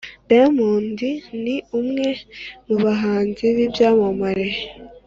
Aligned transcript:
diamond 0.29 0.99
ni 1.43 1.55
umwe 1.79 2.07
mu 2.67 2.77
bahanzi 2.83 3.45
b’ibyamamare 3.55 4.47